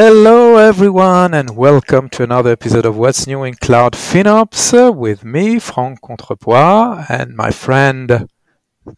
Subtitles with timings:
[0.00, 5.24] Hello, everyone, and welcome to another episode of What's New in Cloud FinOps uh, with
[5.24, 8.28] me, Frank Contrepois, and my friend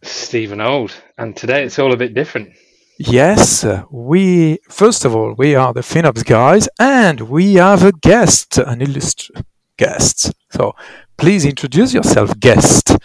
[0.03, 0.93] Stephen Old.
[1.17, 2.49] And today it's all a bit different.
[2.99, 7.93] Yes, uh, we first of all we are the FinOps guys, and we have a
[7.93, 9.43] guest, an illustrious
[9.77, 10.31] guest.
[10.51, 10.75] So
[11.17, 12.95] please introduce yourself, guest.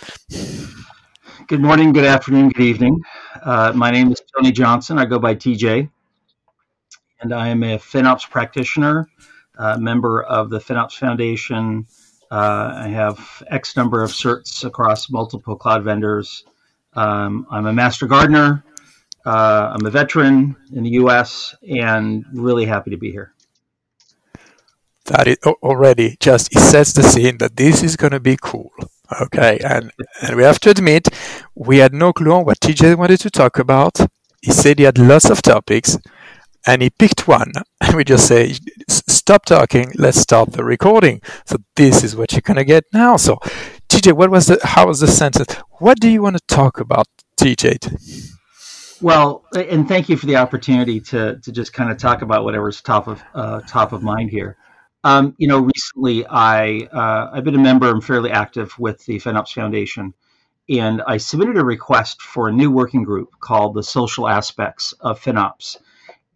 [1.48, 3.00] Good morning, good afternoon, good evening.
[3.42, 4.98] Uh, my name is Tony Johnson.
[4.98, 5.88] I go by TJ
[7.20, 9.08] and I am a FinOps practitioner,
[9.58, 11.86] uh, member of the FinOps Foundation.
[12.30, 16.44] Uh, I have X number of certs across multiple cloud vendors.
[16.94, 18.64] Um, I'm a master gardener.
[19.24, 21.54] Uh, I'm a veteran in the U.S.
[21.68, 23.32] and really happy to be here.
[25.06, 28.70] That it already just it sets the scene that this is going to be cool.
[29.20, 29.92] Okay, and
[30.22, 31.08] and we have to admit
[31.54, 33.98] we had no clue on what TJ wanted to talk about.
[34.42, 35.96] He said he had lots of topics
[36.66, 37.52] and he picked one.
[37.80, 38.54] And we just say
[38.88, 41.20] stop talking let's start the recording.
[41.44, 43.16] So this is what you're going to get now.
[43.16, 43.36] So
[43.88, 45.54] tj what was the how was the sentence?
[45.78, 47.06] What do you want to talk about
[47.40, 48.32] tj
[49.02, 52.80] well and thank you for the opportunity to to just kind of talk about whatever's
[52.80, 54.56] top of uh, top of mind here.
[55.04, 59.20] Um, you know recently i uh, i've been a member i'm fairly active with the
[59.20, 60.14] finops foundation
[60.68, 65.20] and i submitted a request for a new working group called the social aspects of
[65.20, 65.76] finops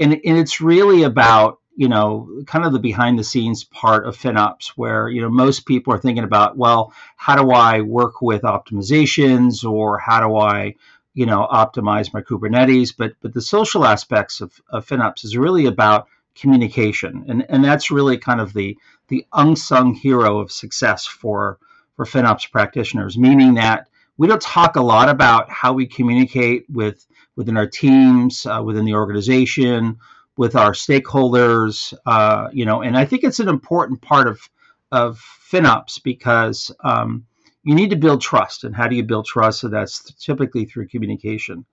[0.00, 4.16] and and it's really about you know kind of the behind the scenes part of
[4.16, 8.42] FinOps where you know most people are thinking about well how do I work with
[8.42, 10.74] optimizations or how do I
[11.14, 12.94] you know optimize my Kubernetes?
[12.96, 17.24] But but the social aspects of, of FinOps is really about communication.
[17.28, 18.76] And and that's really kind of the
[19.08, 21.58] the unsung hero of success for
[21.96, 27.06] for FinOps practitioners meaning that we don't talk a lot about how we communicate with
[27.36, 29.98] within our teams, uh, within the organization,
[30.36, 31.94] with our stakeholders.
[32.06, 34.40] Uh, you know, and I think it's an important part of
[34.92, 37.24] of FinOps because um,
[37.62, 38.64] you need to build trust.
[38.64, 39.60] And how do you build trust?
[39.60, 41.64] So that's typically through communication.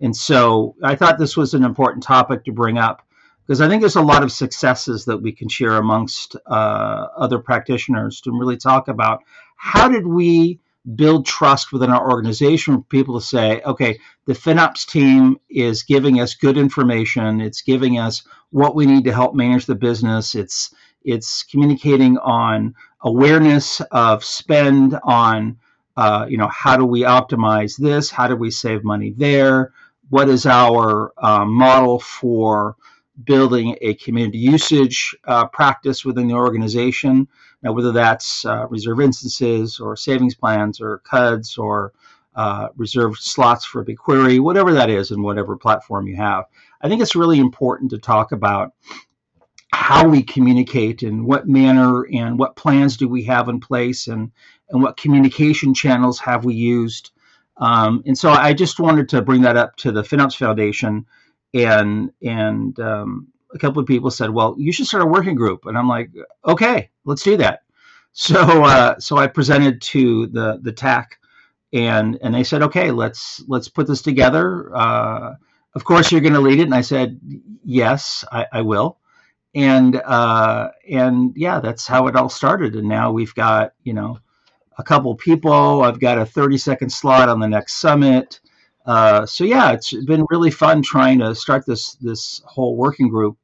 [0.00, 3.06] And so I thought this was an important topic to bring up
[3.46, 7.38] because I think there's a lot of successes that we can share amongst uh, other
[7.38, 9.22] practitioners to really talk about
[9.56, 10.58] how did we
[10.94, 16.20] build trust within our organization for people to say, okay, the FinOps team is giving
[16.20, 17.40] us good information.
[17.40, 20.34] It's giving us what we need to help manage the business.
[20.34, 20.74] It's
[21.04, 25.58] it's communicating on awareness of spend on
[25.96, 29.72] uh, you know how do we optimize this how do we save money there
[30.08, 32.76] what is our uh, model for
[33.22, 37.28] building a committed usage uh, practice within the organization.
[37.62, 41.92] Now, whether that's uh, reserve instances or savings plans or CUDs or
[42.34, 46.44] uh, reserved slots for BigQuery, whatever that is, and whatever platform you have.
[46.80, 48.72] I think it's really important to talk about
[49.72, 54.32] how we communicate and what manner and what plans do we have in place and,
[54.70, 57.10] and what communication channels have we used.
[57.56, 61.06] Um, and so I just wanted to bring that up to the FinOps Foundation
[61.54, 65.66] and and um, a couple of people said, "Well, you should start a working group,"
[65.66, 66.10] and I'm like,
[66.46, 67.60] "Okay, let's do that."
[68.16, 71.18] So uh, so I presented to the the TAC,
[71.72, 75.34] and and they said, "Okay, let's let's put this together." Uh,
[75.74, 77.20] of course, you're going to lead it, and I said,
[77.64, 78.98] "Yes, I, I will."
[79.56, 82.76] And uh, and yeah, that's how it all started.
[82.76, 84.18] And now we've got you know
[84.78, 85.82] a couple people.
[85.82, 88.40] I've got a 30 second slot on the next summit.
[88.84, 93.38] Uh, so yeah, it's been really fun trying to start this this whole working group,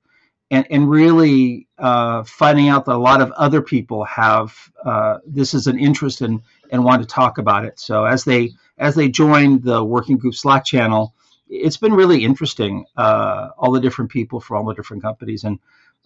[0.51, 5.55] and and really uh, finding out that a lot of other people have uh, this
[5.55, 7.81] is an interest in and want to talk about it.
[7.81, 11.15] So as they as they join the working group Slack channel,
[11.49, 12.85] it's been really interesting.
[12.97, 15.59] Uh, all the different people from all the different companies and.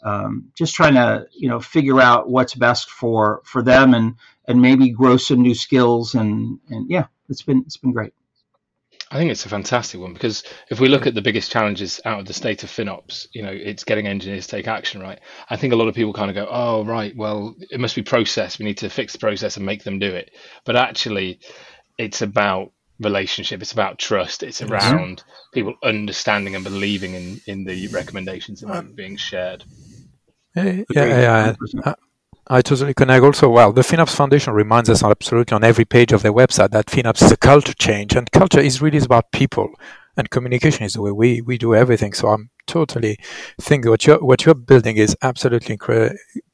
[0.02, 4.16] Um, just trying to you know figure out what's best for for them and
[4.46, 8.12] and maybe grow some new skills and and yeah it's been it's been great
[9.10, 12.20] I think it's a fantastic one because if we look at the biggest challenges out
[12.20, 15.20] of the state of FinOps, you know, it's getting engineers to take action, right?
[15.48, 18.02] I think a lot of people kind of go, oh, right, well, it must be
[18.02, 18.58] process.
[18.58, 20.30] We need to fix the process and make them do it.
[20.64, 21.40] But actually,
[21.98, 23.60] it's about relationship.
[23.60, 24.42] It's about trust.
[24.42, 24.72] It's mm-hmm.
[24.72, 25.52] around mm-hmm.
[25.52, 29.64] people understanding and believing in, in the recommendations that are being shared.
[30.56, 31.54] Yeah, yeah,
[31.84, 31.94] yeah.
[32.46, 33.24] Ah, I totally connect.
[33.24, 36.86] Also, well, the FinOps Foundation reminds us absolutely on every page of their website that
[36.86, 39.68] FinOps is a culture change, and culture is really about people,
[40.16, 42.12] and communication is the way we, we do everything.
[42.12, 43.18] So I'm totally
[43.60, 45.78] think what you're what you're building is absolutely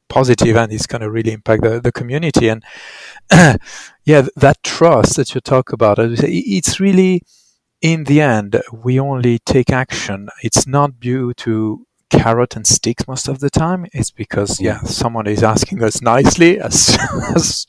[0.08, 2.48] positive, and it's going to really impact the, the community.
[2.48, 2.62] And
[4.04, 7.22] yeah, that trust that you talk about, it's really
[7.80, 10.28] in the end we only take action.
[10.42, 13.86] It's not due to carrot and sticks most of the time.
[13.92, 16.98] It's because yeah, someone is asking us nicely, as,
[17.34, 17.66] as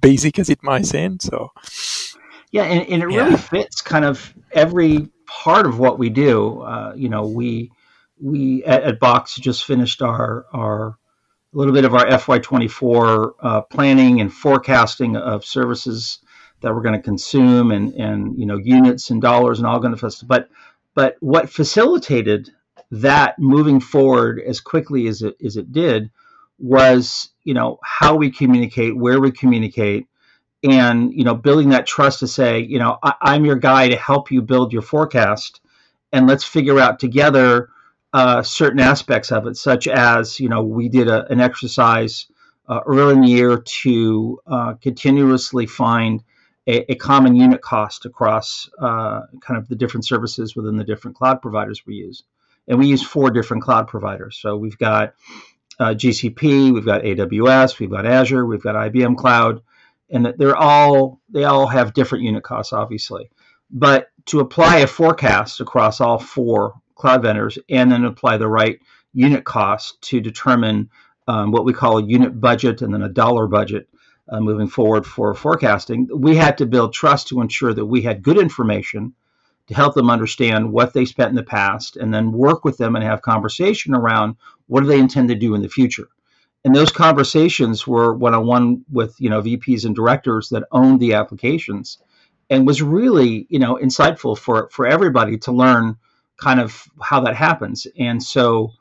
[0.00, 1.18] basic as it might seem.
[1.20, 1.50] So
[2.50, 3.36] yeah, and, and it really yeah.
[3.36, 6.62] fits kind of every part of what we do.
[6.62, 7.70] Uh, you know, we
[8.20, 10.98] we at, at, Box just finished our our
[11.54, 16.18] a little bit of our FY24 uh, planning and forecasting of services
[16.60, 19.96] that we're going to consume and and you know units and dollars and all going
[19.96, 20.48] to but
[20.94, 22.50] but what facilitated
[22.90, 26.10] that moving forward as quickly as it as it did
[26.58, 30.06] was you know how we communicate where we communicate
[30.64, 33.96] and you know building that trust to say you know I, am your guy to
[33.96, 35.60] help you build your forecast
[36.12, 37.68] and let's figure out together
[38.12, 42.26] uh, certain aspects of it such as you know we did a, an exercise
[42.68, 46.22] uh, early in the year to uh, continuously find
[46.66, 51.16] a, a, common unit cost across uh, kind of the different services within the different
[51.16, 52.24] cloud providers we use
[52.68, 55.14] and we use four different cloud providers so we've got
[55.80, 59.62] uh, gcp we've got aws we've got azure we've got ibm cloud
[60.10, 63.30] and they're all they all have different unit costs, obviously.
[63.70, 68.78] But to apply a forecast across all four cloud vendors and then apply the right
[69.12, 70.90] unit cost to determine
[71.26, 73.88] um, what we call a unit budget and then a dollar budget
[74.30, 78.22] uh, moving forward for forecasting, we had to build trust to ensure that we had
[78.22, 79.14] good information
[79.68, 82.96] to help them understand what they spent in the past and then work with them
[82.96, 84.36] and have conversation around
[84.66, 86.08] what do they intend to do in the future
[86.64, 91.98] and those conversations were one-on-one with you know VPs and directors that owned the applications,
[92.50, 95.96] and was really you know insightful for for everybody to learn
[96.36, 97.86] kind of how that happens.
[97.98, 98.72] And so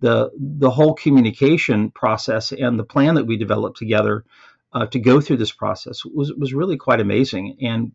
[0.00, 4.24] the the whole communication process and the plan that we developed together
[4.72, 7.92] uh, to go through this process was was really quite amazing and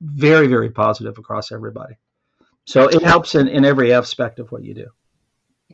[0.00, 1.94] very very positive across everybody.
[2.64, 4.86] So it helps in, in every aspect of what you do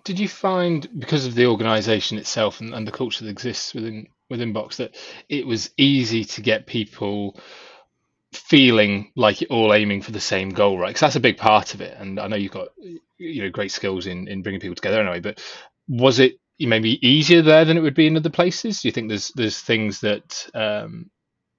[0.07, 4.07] did you find because of the organization itself and, and the culture that exists within
[4.31, 4.95] within Box that
[5.29, 7.39] it was easy to get people
[8.33, 10.89] feeling like you're all aiming for the same goal, right?
[10.89, 11.97] Because that's a big part of it.
[11.99, 12.69] And I know you've got
[13.19, 15.21] you know great skills in in bringing people together anyway.
[15.21, 15.43] But
[15.89, 18.83] was it maybe easier there than it would be in other places?
[18.83, 21.11] Do you think there's there's things that um,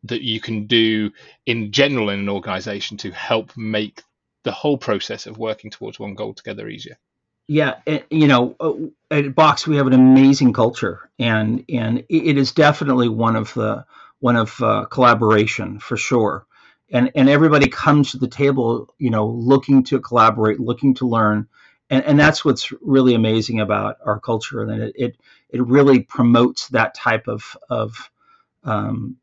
[0.07, 1.11] that you can do
[1.45, 4.03] in general in an organization to help make
[4.43, 6.97] the whole process of working towards one goal together easier?
[7.47, 7.75] Yeah,
[8.09, 8.73] you know, uh,
[9.09, 13.85] at Box we have an amazing culture, and and it is definitely one of the
[14.19, 16.45] one of uh, collaboration for sure.
[16.89, 21.47] And and everybody comes to the table, you know, looking to collaborate, looking to learn,
[21.89, 25.17] and and that's what's really amazing about our culture, and it it,
[25.49, 28.09] it really promotes that type of of
[28.65, 29.17] um,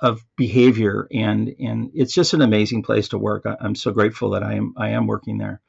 [0.00, 3.46] of behavior, and and it's just an amazing place to work.
[3.46, 5.60] I, I'm so grateful that I am I am working there,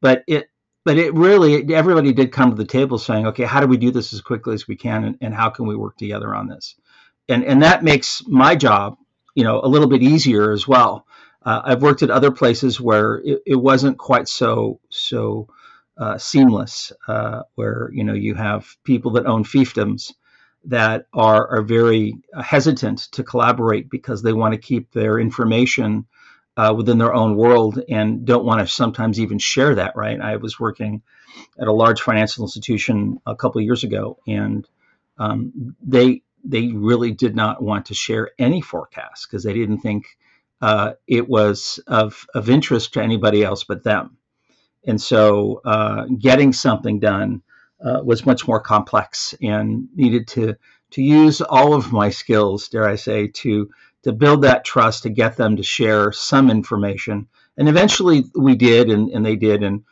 [0.00, 0.48] but it
[0.84, 3.90] but it really everybody did come to the table saying okay how do we do
[3.90, 6.76] this as quickly as we can and, and how can we work together on this?
[7.28, 8.96] And and that makes my job
[9.34, 11.06] you know a little bit easier as well.
[11.44, 15.48] Uh, i've worked at other places where it, it wasn't quite so so
[15.98, 20.12] uh, seamless uh, where you know you have people that own fiefdoms
[20.64, 26.06] that are are very hesitant to collaborate because they want to keep their information
[26.56, 29.96] uh, within their own world and don't want to sometimes even share that.
[29.96, 30.20] Right?
[30.20, 31.02] I was working
[31.58, 34.68] at a large financial institution a couple of years ago, and
[35.18, 40.06] um, they they really did not want to share any forecast because they didn't think
[40.60, 44.16] uh, it was of of interest to anybody else but them.
[44.84, 47.42] And so, uh, getting something done
[47.84, 50.56] uh, was much more complex and needed to
[50.92, 53.70] to use all of my skills, dare I say, to
[54.02, 57.28] to build that trust to get them to share some information.
[57.56, 59.62] And eventually we did, and, and they did.
[59.62, 59.84] And,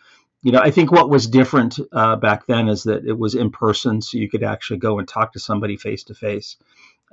[0.42, 3.50] you know, I think what was different uh, back then is that it was in
[3.50, 6.56] person, so you could actually go and talk to somebody face to face.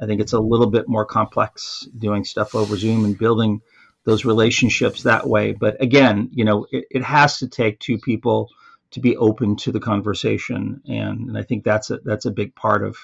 [0.01, 3.61] I think it's a little bit more complex doing stuff over Zoom and building
[4.05, 5.51] those relationships that way.
[5.51, 8.49] But again, you know, it, it has to take two people
[8.91, 12.55] to be open to the conversation, and, and I think that's a that's a big
[12.55, 12.97] part of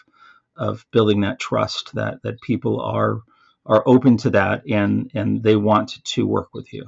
[0.56, 3.22] of building that trust that that people are
[3.66, 6.88] are open to that and and they want to work with you.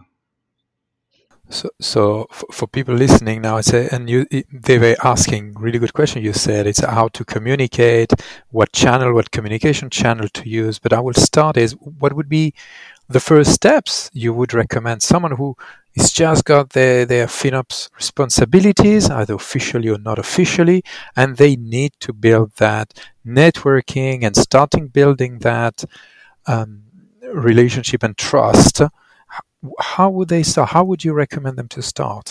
[1.50, 5.94] So, so for people listening now, it's a, and you, they were asking really good
[5.94, 6.24] question.
[6.24, 8.14] You said it's how to communicate,
[8.50, 10.80] what channel, what communication channel to use.
[10.80, 12.56] But I will start is what would be
[13.08, 15.56] the first steps you would recommend someone who
[15.96, 20.84] is just got their, their FinOps responsibilities, either officially or not officially,
[21.16, 22.94] and they need to build that
[23.26, 25.86] networking and starting building that
[26.48, 26.84] um,
[27.34, 28.82] relationship and trust,
[29.80, 30.70] how would they start?
[30.70, 32.30] How would you recommend them to start?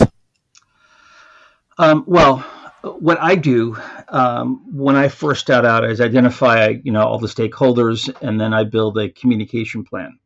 [1.77, 2.37] Um, well,
[2.81, 3.77] what I do
[4.09, 8.53] um, when I first start out is identify, you know, all the stakeholders, and then
[8.53, 10.17] I build a communication plan.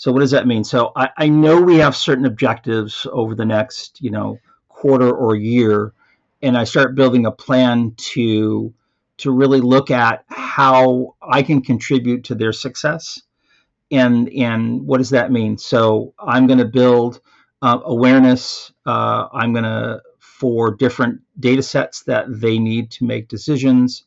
[0.00, 0.64] So what does that mean?
[0.64, 4.38] So I, I know we have certain objectives over the next, you know,
[4.70, 5.92] quarter or year,
[6.40, 8.72] and I start building a plan to
[9.18, 13.20] to really look at how I can contribute to their success.
[13.90, 15.58] And and what does that mean?
[15.58, 17.20] So I'm going to build
[17.60, 18.72] uh, awareness.
[18.86, 24.04] Uh, I'm going to for different data sets that they need to make decisions.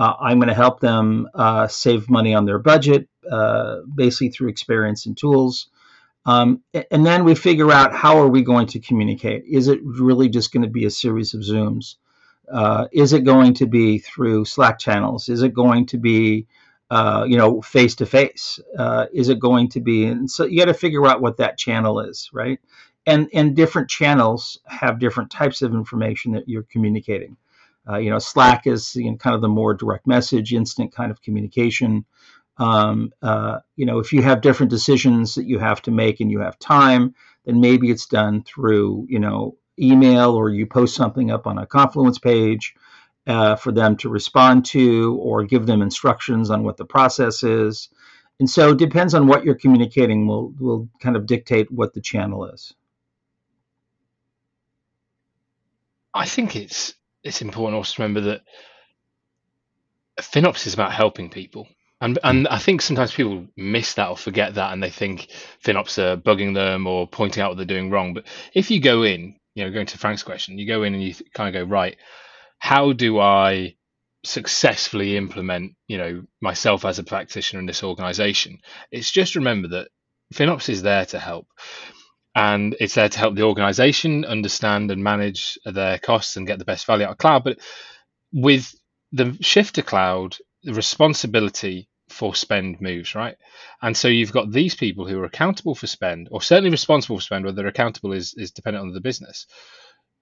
[0.00, 4.48] Uh, I'm going to help them uh, save money on their budget, uh, basically through
[4.48, 5.68] experience and tools.
[6.24, 9.44] Um, and then we figure out how are we going to communicate?
[9.44, 11.96] Is it really just going to be a series of Zooms?
[12.50, 15.28] Uh, is it going to be through Slack channels?
[15.28, 16.46] Is it going to be,
[16.90, 18.58] uh, you know, face to face?
[19.12, 20.06] Is it going to be?
[20.06, 22.58] And so you got to figure out what that channel is, right?
[23.06, 27.36] And and different channels have different types of information that you're communicating.
[27.88, 31.10] Uh, you know, Slack is you know, kind of the more direct message, instant kind
[31.10, 32.04] of communication.
[32.58, 36.30] Um, uh, you know, if you have different decisions that you have to make and
[36.30, 41.30] you have time, then maybe it's done through, you know, email or you post something
[41.30, 42.74] up on a Confluence page
[43.26, 47.88] uh, for them to respond to or give them instructions on what the process is.
[48.38, 52.00] And so it depends on what you're communicating will will kind of dictate what the
[52.00, 52.74] channel is.
[56.12, 58.42] I think it's it's important also to remember that
[60.20, 61.68] FinOps is about helping people.
[62.00, 65.28] And and I think sometimes people miss that or forget that, and they think
[65.62, 68.14] FinOps are bugging them or pointing out what they're doing wrong.
[68.14, 71.02] But if you go in, you know, going to Frank's question, you go in and
[71.02, 71.96] you kind of go right.
[72.58, 73.76] How do I
[74.24, 78.58] successfully implement, you know, myself as a practitioner in this organization?
[78.90, 79.88] It's just remember that
[80.32, 81.48] FinOps is there to help,
[82.34, 86.64] and it's there to help the organization understand and manage their costs and get the
[86.64, 87.44] best value out of cloud.
[87.44, 87.58] But
[88.32, 88.74] with
[89.12, 93.36] the shift to cloud, the responsibility for spend moves, right?
[93.82, 97.22] And so you've got these people who are accountable for spend, or certainly responsible for
[97.22, 99.46] spend, whether accountable is, is dependent on the business,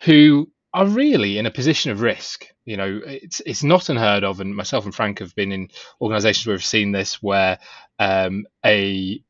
[0.03, 2.47] who are really in a position of risk.
[2.65, 5.69] You know, it's it's not unheard of, and myself and Frank have been in
[6.01, 7.59] organisations where we've seen this, where
[7.99, 9.23] um, a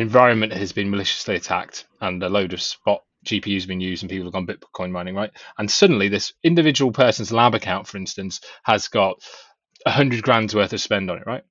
[0.00, 4.10] environment has been maliciously attacked and a load of spot GPUs have been used and
[4.10, 5.30] people have gone Bitcoin mining, right?
[5.58, 9.22] And suddenly this individual person's lab account, for instance, has got
[9.86, 11.44] a hundred grand's worth of spend on it, right?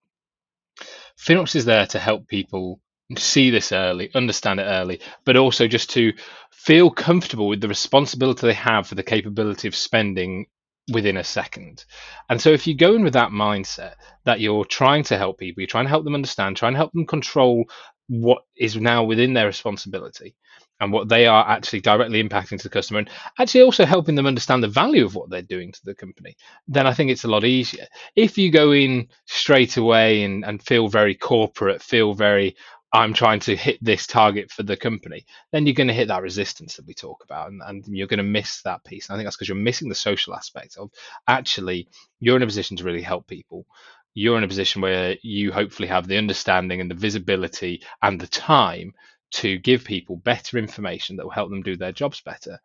[1.19, 2.79] FinOps is there to help people
[3.17, 6.13] see this early, understand it early, but also just to
[6.51, 10.45] feel comfortable with the responsibility they have for the capability of spending
[10.91, 11.85] within a second.
[12.29, 13.93] And so if you go in with that mindset
[14.25, 16.91] that you're trying to help people, you're trying to help them understand, trying to help
[16.91, 17.65] them control
[18.07, 20.35] what is now within their responsibility
[20.79, 24.25] and what they are actually directly impacting to the customer and actually also helping them
[24.25, 26.35] understand the value of what they're doing to the company,
[26.67, 27.85] then I think it's a lot easier.
[28.15, 32.55] If you go in straight away and, and feel very corporate, feel very,
[32.91, 36.21] I'm trying to hit this target for the company, then you're going to hit that
[36.21, 39.07] resistance that we talk about and, and you're going to miss that piece.
[39.07, 40.91] And I think that's because you're missing the social aspect of
[41.27, 41.87] actually
[42.19, 43.65] you're in a position to really help people
[44.13, 48.27] you're in a position where you hopefully have the understanding and the visibility and the
[48.27, 48.93] time
[49.31, 52.59] to give people better information that will help them do their jobs better.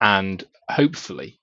[0.00, 1.40] And hopefully,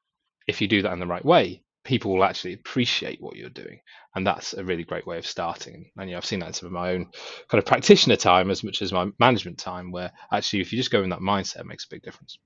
[0.47, 3.79] if you do that in the right way, people will actually appreciate what you're doing.
[4.15, 5.91] And that's a really great way of starting.
[5.95, 7.05] And you know, I've seen that in some of my own
[7.47, 10.91] kind of practitioner time as much as my management time, where actually, if you just
[10.91, 12.39] go in that mindset, it makes a big difference.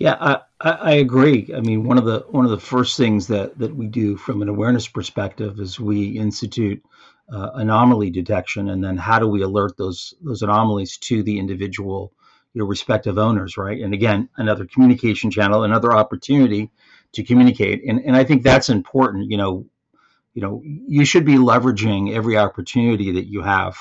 [0.00, 1.50] Yeah, I, I agree.
[1.56, 4.42] I mean, one of the one of the first things that that we do from
[4.42, 6.84] an awareness perspective is we institute
[7.32, 12.14] uh, anomaly detection, and then how do we alert those those anomalies to the individual,
[12.54, 13.82] your respective owners, right?
[13.82, 16.72] And again, another communication channel, another opportunity
[17.14, 19.30] to communicate, and and I think that's important.
[19.32, 19.66] You know,
[20.34, 23.76] you know, you should be leveraging every opportunity that you have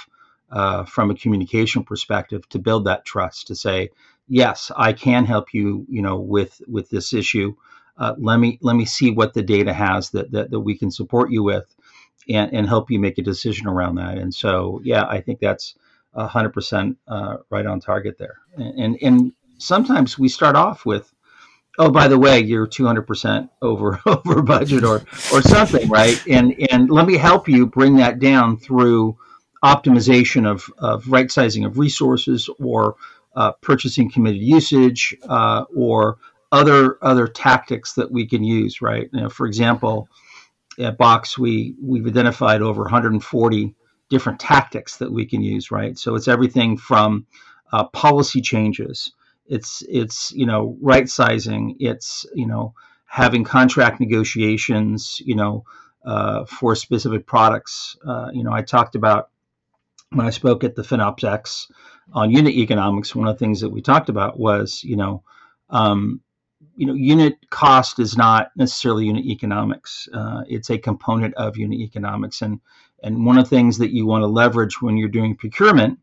[0.51, 3.47] uh, from a communication perspective to build that trust.
[3.47, 3.89] To say,
[4.29, 7.55] yes, I can help you, you know, with with this issue.
[7.97, 10.91] Uh, let me let me see what the data has that that, that we can
[10.91, 11.75] support you with,
[12.29, 14.17] and and help you make a decision around that.
[14.17, 15.75] And so, yeah, I think that's
[16.15, 16.97] hundred uh, percent
[17.49, 18.37] right on target there.
[18.55, 21.13] And, and and sometimes we start off with,
[21.77, 26.21] oh, by the way, you're two hundred percent over over budget or or something, right?
[26.27, 29.17] And and let me help you bring that down through
[29.63, 32.95] optimization of of right sizing of resources or
[33.35, 36.17] uh, purchasing committed usage uh, or
[36.51, 38.81] other other tactics that we can use.
[38.81, 39.09] Right.
[39.13, 40.09] You know, for example,
[40.79, 43.75] at Box we we've identified over 140
[44.09, 45.71] different tactics that we can use.
[45.71, 45.97] Right.
[45.97, 47.25] So it's everything from
[47.71, 49.11] uh, policy changes.
[49.45, 51.75] it's it's you know right sizing.
[51.79, 52.73] It's you know
[53.05, 55.21] having contract negotiations.
[55.23, 55.63] You know
[56.05, 57.95] uh, for specific products.
[58.05, 59.29] Uh, you know I talked about
[60.11, 61.67] when I spoke at the FinOpsX
[62.13, 63.15] on unit economics.
[63.15, 65.23] One of the things that we talked about was you know.
[65.69, 66.21] Um,
[66.75, 70.07] you know, unit cost is not necessarily unit economics.
[70.13, 72.59] Uh, it's a component of unit economics, and
[73.03, 75.99] and one of the things that you want to leverage when you're doing procurement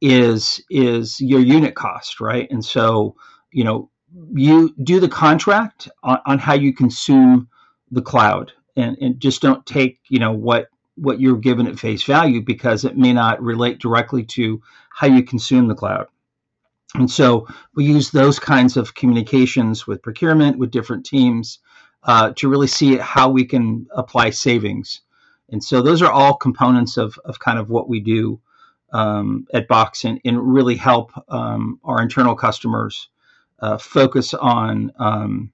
[0.00, 2.50] is is your unit cost, right?
[2.50, 3.16] And so,
[3.52, 3.90] you know,
[4.32, 7.48] you do the contract on, on how you consume
[7.90, 12.02] the cloud, and, and just don't take you know what what you're given at face
[12.02, 16.06] value because it may not relate directly to how you consume the cloud.
[16.94, 21.60] And so we use those kinds of communications with procurement, with different teams,
[22.02, 25.02] uh, to really see how we can apply savings.
[25.50, 28.40] And so those are all components of, of kind of what we do
[28.92, 33.08] um, at Box and, and really help um, our internal customers
[33.60, 35.52] uh, focus on, um,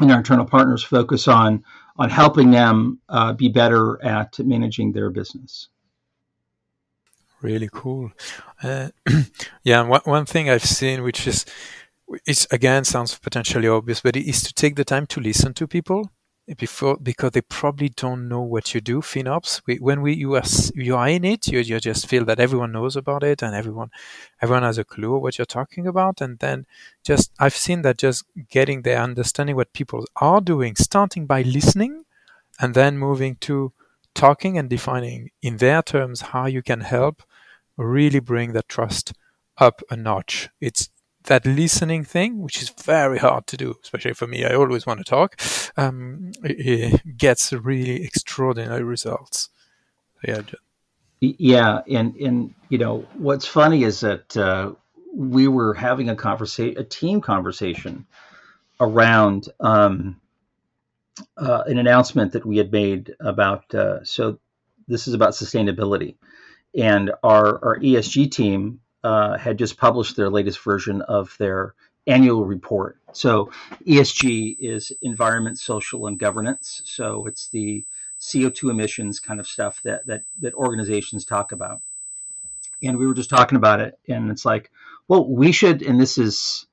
[0.00, 1.64] and our internal partners focus on,
[1.98, 5.68] on helping them uh, be better at managing their business
[7.42, 8.12] really cool.
[8.62, 8.88] Uh,
[9.64, 11.44] yeah, one, one thing I've seen, which is,
[12.24, 15.66] it's again sounds potentially obvious, but it is to take the time to listen to
[15.66, 16.10] people
[16.56, 19.00] before because they probably don't know what you do.
[19.00, 20.42] FinOps, we, when we you are
[20.74, 23.90] you are in it, you, you just feel that everyone knows about it and everyone
[24.40, 26.66] everyone has a clue what you're talking about, and then
[27.04, 32.04] just I've seen that just getting there, understanding what people are doing, starting by listening,
[32.60, 33.72] and then moving to
[34.16, 37.22] talking and defining in their terms how you can help
[37.76, 39.12] really bring that trust
[39.58, 40.48] up a notch.
[40.60, 40.88] It's
[41.24, 44.44] that listening thing, which is very hard to do, especially for me.
[44.44, 45.40] I always want to talk.
[45.76, 49.50] Um, it gets really extraordinary results.
[50.26, 50.42] Yeah.
[51.20, 54.72] Yeah, and and you know what's funny is that uh,
[55.14, 58.06] we were having a conversation, a team conversation
[58.80, 60.20] around um,
[61.36, 63.74] uh, an announcement that we had made about.
[63.74, 64.38] Uh, so
[64.88, 66.16] this is about sustainability,
[66.76, 71.74] and our our ESG team uh, had just published their latest version of their
[72.06, 72.98] annual report.
[73.12, 73.50] So
[73.86, 76.82] ESG is environment, social, and governance.
[76.84, 77.84] So it's the
[78.20, 81.82] CO2 emissions kind of stuff that that that organizations talk about.
[82.82, 84.70] And we were just talking about it, and it's like,
[85.08, 86.66] well, we should, and this is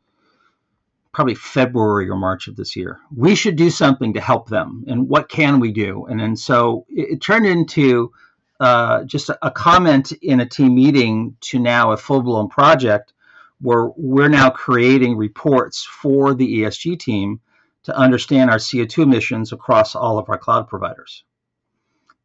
[1.13, 2.99] probably February or March of this year.
[3.15, 4.83] We should do something to help them.
[4.87, 6.05] And what can we do?
[6.05, 8.11] And then so it, it turned into
[8.59, 13.13] uh, just a, a, comment in a team meeting to now a full blown project
[13.61, 17.39] where we're now creating reports for the ESG team
[17.83, 21.23] to understand our CO2 emissions across all of our cloud providers.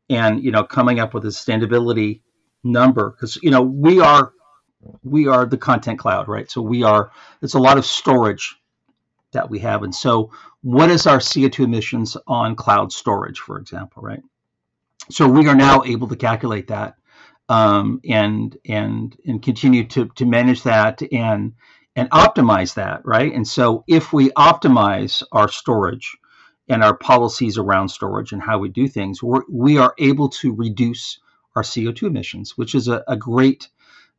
[0.09, 2.21] And you know, coming up with a sustainability
[2.65, 4.33] number because you know we are
[5.03, 6.51] we are the content cloud, right?
[6.51, 7.11] So we are
[7.43, 8.58] it's a lot of storage
[9.33, 9.83] that we have.
[9.83, 10.31] And so,
[10.63, 14.23] what is our CO2 emissions on cloud storage, for example, right?
[15.11, 16.97] So we are now able to calculate that
[17.49, 21.55] um, and and and continue to to manage that and
[21.97, 23.33] and optimize that, right?
[23.33, 26.17] And so, if we optimize our storage
[26.69, 30.55] and our policies around storage and how we do things, we're, we are able to
[30.55, 31.19] reduce
[31.57, 33.69] our CO2 emissions, which is a, a great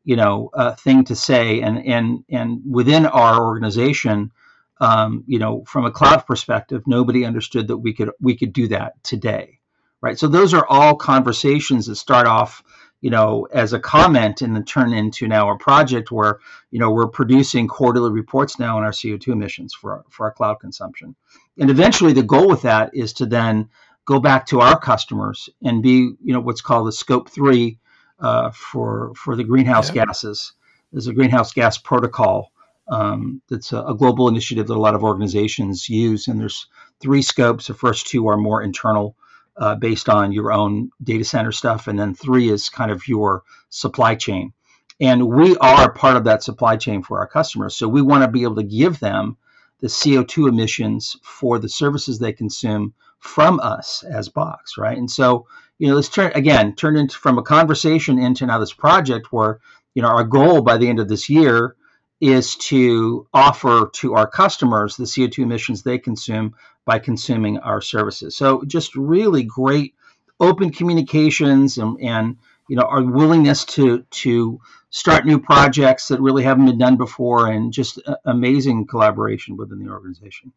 [0.03, 4.31] you know uh, thing to say and and and within our organization
[4.79, 8.67] um, you know, from a cloud perspective, nobody understood that we could we could do
[8.69, 9.59] that today,
[10.01, 10.17] right?
[10.17, 12.63] So those are all conversations that start off,
[13.01, 16.39] you know, as a comment and then turn into now a project where
[16.71, 20.31] you know we're producing quarterly reports now on our CO2 emissions for our, for our
[20.31, 21.15] cloud consumption,
[21.57, 23.69] and eventually the goal with that is to then
[24.05, 27.77] go back to our customers and be you know what's called the scope three
[28.19, 30.05] uh, for for the greenhouse yeah.
[30.05, 30.53] gases.
[30.93, 32.51] There's a greenhouse gas protocol
[32.89, 36.27] um, that's a, a, global initiative that a lot of organizations use.
[36.27, 36.67] And there's
[36.99, 37.67] three scopes.
[37.67, 39.15] The first two are more internal,
[39.57, 43.43] uh, based on your own data center stuff, and then three is kind of your
[43.69, 44.53] supply chain.
[44.99, 47.75] And we are part of that supply chain for our customers.
[47.75, 49.37] So we want to be able to give them
[49.79, 54.97] the CO2 emissions for the services they consume from us as Box, right?
[54.97, 55.45] And so,
[55.77, 59.59] you know, let's turn again, turn into from a conversation into now this project where,
[59.93, 61.75] you know, our goal by the end of this year
[62.21, 66.55] is to offer to our customers the CO2 emissions they consume
[66.85, 68.35] by consuming our services.
[68.35, 69.93] So just really great
[70.39, 76.43] open communications and, and you know our willingness to to start new projects that really
[76.43, 80.51] haven't been done before and just amazing collaboration within the organization.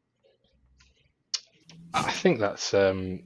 [1.95, 3.25] I think that's um,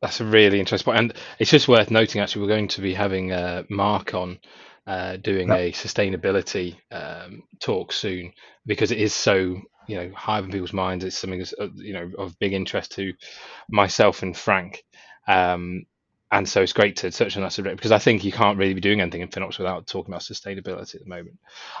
[0.00, 2.20] that's a really interesting point, and it's just worth noting.
[2.20, 4.38] Actually, we're going to be having uh, Mark on
[4.86, 8.32] uh, doing a sustainability um, talk soon
[8.66, 11.04] because it is so you know high in people's minds.
[11.04, 13.12] It's something that's uh, you know of big interest to
[13.70, 14.84] myself and Frank.
[15.26, 15.86] Um,
[16.30, 18.74] and so it's great to touch on that subject because I think you can't really
[18.74, 21.38] be doing anything in FinOps without talking about sustainability at the moment.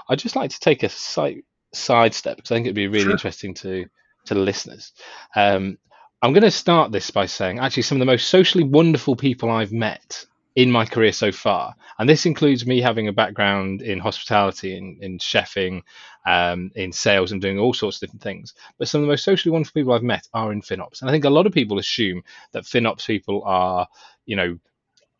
[0.08, 3.12] I'd just like to take a side sidestep because I think it'd be really sure.
[3.12, 3.86] interesting to
[4.26, 4.92] to the listeners.
[5.34, 5.78] Um,
[6.22, 9.50] I'm going to start this by saying actually some of the most socially wonderful people
[9.50, 10.24] I've met
[10.56, 14.98] in my career so far, and this includes me having a background in hospitality, in,
[15.00, 15.82] in chefing,
[16.26, 18.54] um, in sales, and doing all sorts of different things.
[18.78, 21.12] But some of the most socially wonderful people I've met are in FinOps, and I
[21.12, 23.88] think a lot of people assume that FinOps people are,
[24.26, 24.58] you know,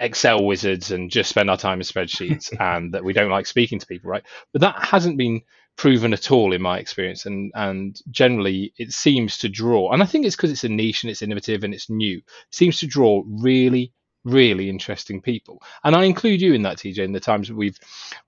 [0.00, 3.78] Excel wizards and just spend our time in spreadsheets, and that we don't like speaking
[3.78, 4.24] to people, right?
[4.52, 5.42] But that hasn't been
[5.76, 10.06] proven at all in my experience and and generally it seems to draw and i
[10.06, 12.86] think it's because it's a niche and it's innovative and it's new it seems to
[12.86, 13.92] draw really
[14.24, 15.62] really interesting people.
[15.84, 17.78] And i include you in that tj in the times we've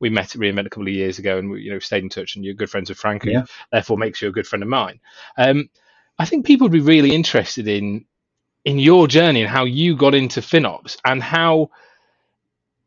[0.01, 2.09] we met at reinvent a couple of years ago and we you know stayed in
[2.09, 3.45] touch and you're good friends with frank who yeah.
[3.73, 5.01] therefore makes you a good friend of mine.
[5.39, 5.69] Um,
[6.19, 8.05] i think people would be really interested in
[8.65, 11.71] in your journey and how you got into finops and how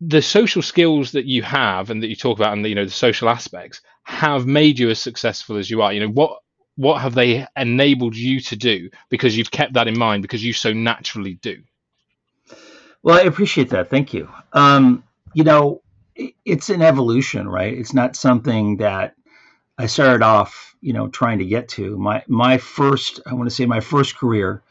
[0.02, 2.86] the social skills that you have and that you talk about and the, you know
[2.86, 5.92] the social aspects have made you as successful as you are.
[5.92, 6.40] You know what
[6.76, 10.54] what have they enabled you to do because you've kept that in mind because you
[10.54, 11.62] so naturally do
[13.04, 15.82] well i appreciate that thank you um, you know
[16.46, 19.16] it's an evolution right it's not something that
[19.78, 23.56] i started off you know trying to get to my my first i want to
[23.56, 24.62] say my first career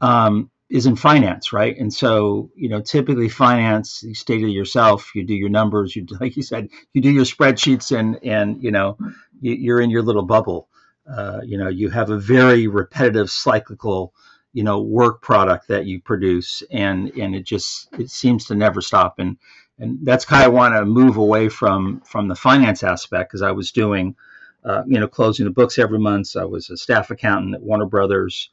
[0.00, 1.76] um, is in finance, right?
[1.78, 6.36] And so, you know, typically finance, you state yourself, you do your numbers, you like
[6.36, 8.98] you said, you do your spreadsheets, and and you know,
[9.40, 10.68] you, are in your little bubble.
[11.10, 14.12] Uh, you know, you have a very repetitive, cyclical,
[14.56, 18.80] you know, work product that you produce, and and it just it seems to never
[18.80, 19.18] stop.
[19.18, 19.36] And
[19.78, 23.50] and that's kind of want to move away from from the finance aspect because I
[23.50, 24.16] was doing,
[24.64, 26.28] uh, you know, closing the books every month.
[26.28, 28.48] So I was a staff accountant at Warner Brothers.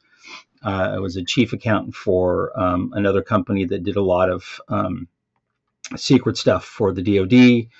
[0.62, 4.60] Uh, I was a chief accountant for um, another company that did a lot of
[4.68, 5.08] um,
[5.96, 7.70] secret stuff for the DoD,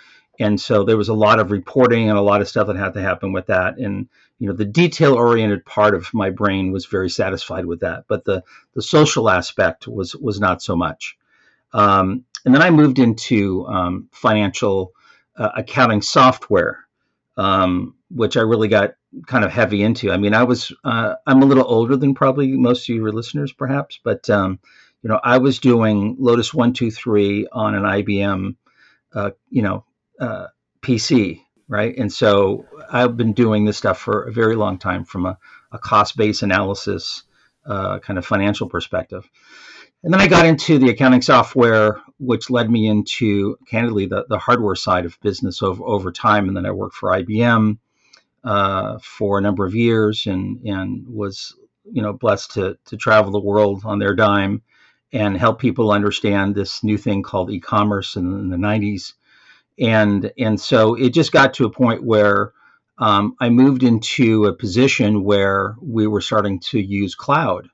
[0.41, 2.95] and so there was a lot of reporting and a lot of stuff that had
[2.95, 3.77] to happen with that.
[3.77, 8.25] And you know, the detail-oriented part of my brain was very satisfied with that, but
[8.25, 8.43] the
[8.75, 11.17] the social aspect was was not so much.
[11.73, 14.93] Um, and then I moved into um, financial
[15.37, 16.85] uh, accounting software,
[17.37, 18.95] um, which I really got
[19.27, 20.11] kind of heavy into.
[20.11, 23.53] I mean, I was uh, I'm a little older than probably most of your listeners,
[23.53, 24.59] perhaps, but um,
[25.03, 28.57] you know, I was doing Lotus one two three on an IBM,
[29.15, 29.85] uh, you know,
[30.21, 30.49] uh,
[30.83, 31.97] PC, right?
[31.97, 35.39] And so I've been doing this stuff for a very long time from a,
[35.73, 37.23] a cost base analysis,
[37.67, 39.29] uh, kind of financial perspective.
[40.03, 44.39] And then I got into the accounting software, which led me into, candidly, the, the
[44.39, 46.47] hardware side of business over, over time.
[46.47, 47.79] And then I worked for IBM
[48.45, 51.55] uh, for a number of years and and was
[51.91, 54.63] you know blessed to to travel the world on their dime
[55.13, 59.15] and help people understand this new thing called e-commerce in, in the 90s
[59.79, 62.53] and and so it just got to a point where
[62.99, 67.69] um, I moved into a position where we were starting to use cloud.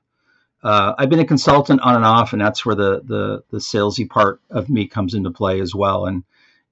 [0.63, 4.09] Uh, I've been a consultant on and off, and that's where the the the salesy
[4.09, 6.05] part of me comes into play as well.
[6.05, 6.23] And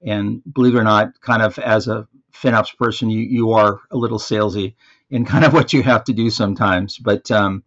[0.02, 3.96] and believe it or not, kind of as a FinOps person, you you are a
[3.96, 4.74] little salesy
[5.10, 6.98] in kind of what you have to do sometimes.
[6.98, 7.64] But um,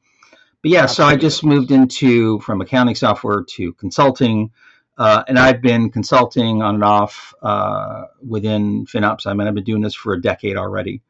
[0.62, 4.52] but yeah, so I just moved into from accounting software to consulting,
[4.98, 9.26] uh, and I've been consulting on and off uh, within FinOps.
[9.26, 11.02] I mean, I've been doing this for a decade already,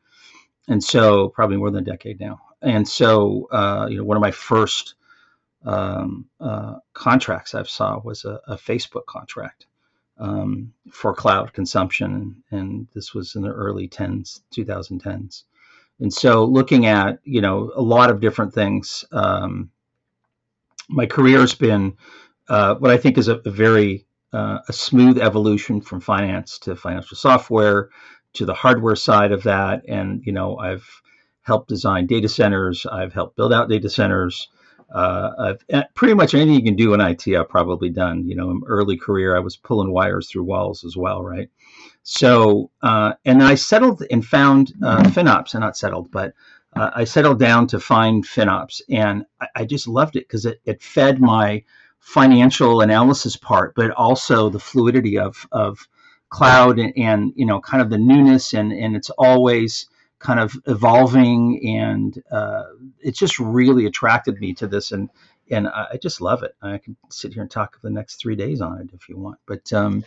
[0.67, 2.39] and so probably more than a decade now.
[2.62, 4.96] And so uh, you know, one of my first
[5.65, 9.65] um, uh, contracts I've saw was a, a Facebook contract
[10.17, 15.43] um, for cloud consumption, and this was in the early 10s, 2010s.
[16.00, 19.69] And so, looking at you know a lot of different things, um,
[20.89, 21.98] my career has been
[22.49, 26.75] uh, what I think is a, a very uh, a smooth evolution from finance to
[26.75, 27.89] financial software
[28.34, 29.84] to the hardware side of that.
[29.88, 30.88] And you know, I've
[31.41, 34.49] helped design data centers, I've helped build out data centers.
[34.93, 38.27] Uh, I've, pretty much anything you can do in IT, I've probably done.
[38.27, 41.49] You know, in early career, I was pulling wires through walls as well, right?
[42.03, 46.34] So, uh, and I settled and found uh, FinOps, and not settled, but
[46.75, 50.62] uh, I settled down to find FinOps, and I, I just loved it because it,
[50.65, 51.63] it fed my
[52.04, 55.88] financial analysis part, but also the fluidity of of
[56.30, 59.88] cloud and, and you know, kind of the newness, and and it's always
[60.20, 62.63] kind of evolving, and uh,
[63.02, 65.10] it just really attracted me to this, and
[65.50, 66.56] and I just love it.
[66.62, 69.18] I can sit here and talk for the next three days on it if you
[69.18, 70.04] want, but um,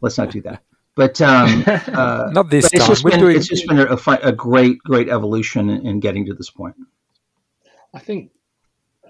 [0.00, 0.62] let's not do that.
[0.94, 2.88] But um, uh, Not this but it's time.
[2.92, 6.26] just We're been doing- it's just been a, a great great evolution in, in getting
[6.26, 6.76] to this point.
[7.94, 8.30] I think,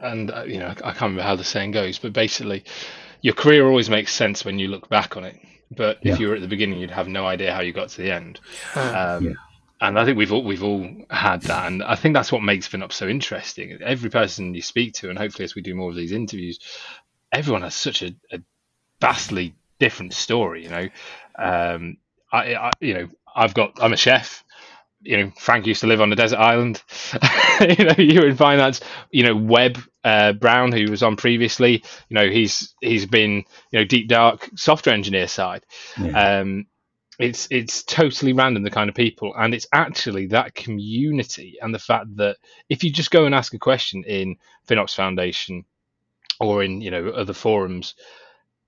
[0.02, 2.64] and uh, you know, I can't remember how the saying goes, but basically,
[3.22, 5.38] your career always makes sense when you look back on it.
[5.70, 6.12] But Yeah.
[6.12, 8.12] if you were at the beginning, you'd have no idea how you got to the
[8.12, 8.40] end.
[8.74, 9.32] Um, Yeah.
[9.80, 12.68] And I think we've all we've all had that, and I think that's what makes
[12.68, 13.78] FinOps so interesting.
[13.82, 16.60] Every person you speak to, and hopefully as we do more of these interviews,
[17.32, 18.40] everyone has such a, a
[19.00, 20.62] vastly different story.
[20.62, 20.88] You know,
[21.36, 21.96] um,
[22.30, 24.44] I, I you know I've got I'm a chef.
[25.02, 26.82] You know, Frank used to live on a desert island.
[27.78, 28.80] you know, you in finance.
[29.10, 31.82] You know, Webb uh, Brown, who was on previously.
[32.08, 35.64] You know, he's he's been you know deep dark software engineer side.
[36.00, 36.40] Yeah.
[36.40, 36.66] Um,
[37.18, 41.78] it's it's totally random the kind of people, and it's actually that community and the
[41.78, 42.36] fact that
[42.68, 44.36] if you just go and ask a question in
[44.66, 45.64] FinOps Foundation
[46.40, 47.94] or in you know other forums,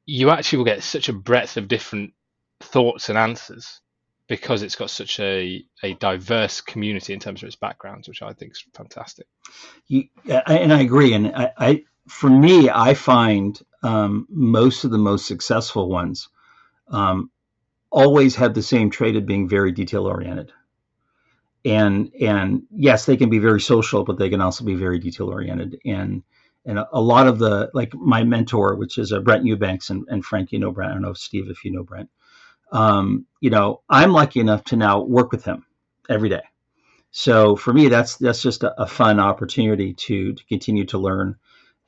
[0.06, 2.12] you actually will get such a breadth of different
[2.60, 3.80] thoughts and answers
[4.26, 8.32] because it's got such a, a diverse community in terms of its backgrounds, which I
[8.32, 9.26] think is fantastic.
[9.86, 10.04] You,
[10.46, 11.12] and I agree.
[11.12, 16.28] And I, I for me, I find um, most of the most successful ones
[16.88, 17.30] um,
[17.90, 20.52] always have the same trait of being very detail oriented.
[21.66, 25.28] And and yes, they can be very social, but they can also be very detail
[25.28, 25.78] oriented.
[25.84, 26.22] And
[26.66, 30.06] and a, a lot of the like my mentor, which is uh, Brent Eubanks and,
[30.08, 30.90] and Frank, you know Brent.
[30.90, 32.10] I don't know if Steve, if you know Brent.
[32.74, 35.64] Um, you know, I'm lucky enough to now work with him
[36.10, 36.42] every day.
[37.12, 41.36] So for me, that's that's just a, a fun opportunity to to continue to learn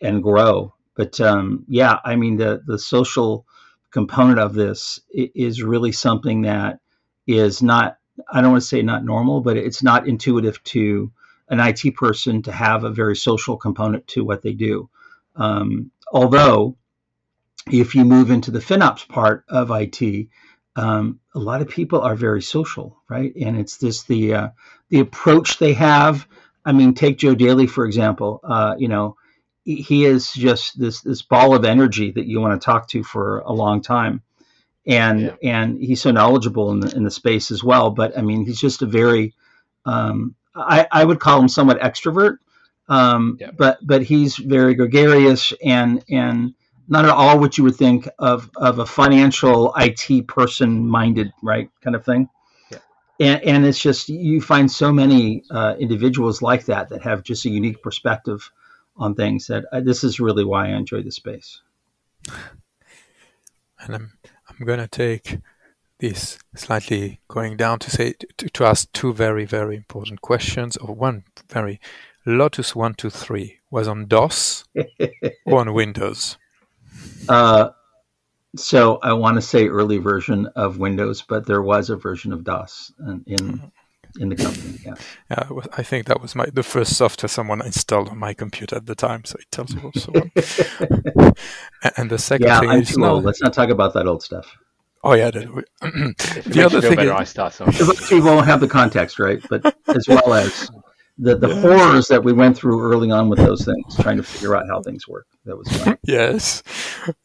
[0.01, 0.73] and grow.
[0.95, 3.45] But um, yeah, I mean the the social
[3.91, 6.79] component of this is really something that
[7.27, 7.99] is not
[8.33, 11.11] I don't want to say not normal, but it's not intuitive to
[11.49, 14.89] an IT person to have a very social component to what they do.
[15.35, 16.77] Um, although,
[17.71, 20.29] if you move into the FinOps part of IT,
[20.77, 23.35] um, a lot of people are very social, right?
[23.37, 24.49] And it's this the uh,
[24.91, 26.29] the approach they have.
[26.67, 28.41] I mean, take Joe Daly for example.
[28.45, 29.17] Uh, you know,
[29.65, 33.41] he- is just this this ball of energy that you want to talk to for
[33.41, 34.23] a long time,
[34.87, 35.37] and Yeah.
[35.43, 37.91] and he's so knowledgeable in the in the space as well.
[37.91, 39.35] But I mean, he's just a very
[39.87, 42.39] um, I, I would call him somewhat extrovert,
[42.89, 43.53] um, Yeah.
[43.57, 46.55] but but he's very gregarious and and
[46.89, 51.71] not at all what you would think of of a financial IT person minded right
[51.81, 52.29] kind of thing.
[52.71, 52.79] Yeah.
[53.21, 57.45] And, and it's just you find so many uh, individuals like that that have just
[57.45, 58.51] a unique perspective
[58.97, 61.61] on things that uh, this is really why I enjoy the space.
[63.81, 64.13] and I'm
[64.49, 65.39] I'm gonna take
[65.99, 70.77] this slightly going down to say to, to ask two very very important questions.
[70.77, 71.81] Or one very
[72.25, 74.65] Lotus one two three was on DOS
[75.47, 76.39] or on Windows.
[77.29, 77.71] Uh,
[78.57, 82.45] so I want to say early version of Windows, but there was a version of
[82.45, 83.73] DOS in in,
[84.19, 84.79] in the company.
[84.85, 84.95] Yeah.
[85.31, 88.87] Yeah, I think that was my the first software someone installed on my computer at
[88.87, 90.13] the time, so it tells you also.
[90.13, 91.33] one.
[91.83, 93.15] and, and the second Yeah, thing I'm is too no.
[93.17, 93.25] old.
[93.25, 94.47] Let's not talk about that old stuff.
[95.05, 97.67] Oh yeah, that, If the other thing better, is, I start some.
[97.67, 99.41] Most people won't have the context, right?
[99.49, 100.71] But as well as
[101.19, 104.55] the, the horrors that we went through early on with those things, trying to figure
[104.55, 105.27] out how things work.
[105.45, 105.99] That was fun.
[106.05, 106.63] Yes,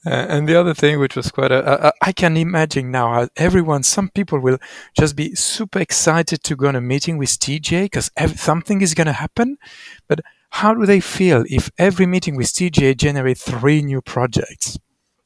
[0.05, 3.27] uh, and the other thing, which was quite a, a, I can imagine now how
[3.35, 4.59] everyone, some people will
[4.97, 9.07] just be super excited to go on a meeting with TJ because something is going
[9.07, 9.57] to happen.
[10.07, 14.77] But how do they feel if every meeting with TJ generates three new projects?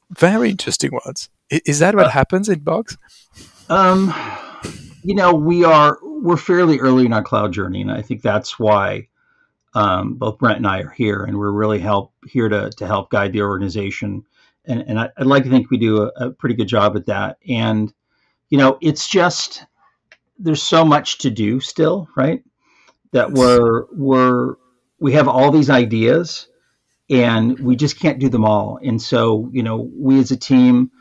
[0.10, 1.30] Very interesting ones.
[1.50, 2.98] Is that what happens in Box?
[3.70, 4.14] Um,
[5.04, 8.58] you know, we are we're fairly early in our cloud journey, and I think that's
[8.58, 9.08] why
[9.74, 13.10] um, both Brent and I are here, and we're really help here to to help
[13.10, 14.24] guide the organization.
[14.66, 17.08] And and I, I'd like to think we do a, a pretty good job at
[17.08, 17.38] that.
[17.48, 17.94] And
[18.50, 19.66] you know, it's just
[20.40, 22.44] there's so much to do still, right?
[23.12, 24.56] That we're we're
[25.00, 26.48] we have all these ideas,
[27.10, 28.80] and we just can't do them all.
[28.84, 30.92] And so, you know, we as a team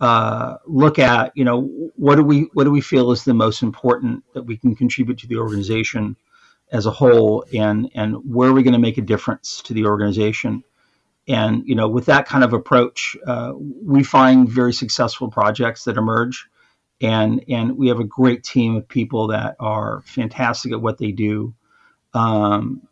[0.00, 1.62] uh, look at you know
[1.96, 5.18] what do we what do we feel is the most important that we can contribute
[5.18, 6.16] to the organization
[6.72, 7.44] as a whole?
[7.54, 10.64] And and where are we going to make a difference to the organization?
[11.28, 15.98] And you know with that kind of approach uh, we find very successful projects that
[15.98, 16.48] emerge.
[17.02, 21.12] And and we have a great team of people that are fantastic at what they
[21.12, 21.54] do.
[22.14, 22.88] Um,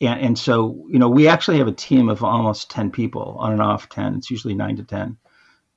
[0.00, 3.52] and, and so you know we actually have a team of almost 10 people on
[3.52, 5.16] and off 10 it's usually 9 to 10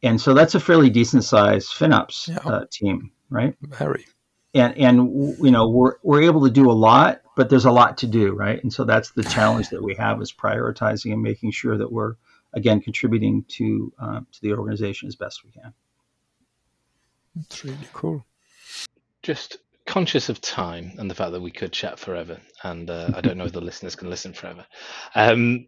[0.04, 2.38] and so that's a fairly decent sized FinOps Yeah.
[2.50, 3.56] uh, team, right?
[3.62, 4.06] Very.
[4.54, 4.98] And and
[5.44, 8.34] you know we're we're able to do a lot, but there's a lot to do,
[8.34, 8.62] right?
[8.62, 12.16] And so that's the challenge that we have is prioritizing and making sure that we're
[12.54, 15.74] again contributing to um, to the organization as best we can.
[17.42, 18.26] It's really cool.
[19.22, 23.22] Just conscious of time and the fact that we could chat forever, and uh, I
[23.22, 24.66] don't know if the listeners can listen forever.
[25.14, 25.68] Um,